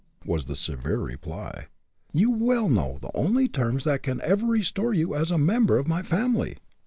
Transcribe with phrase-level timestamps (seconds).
[0.25, 1.67] was the severe reply.
[2.11, 5.87] "You well know the only terms that can ever restore you as a member of
[5.87, 6.57] my family."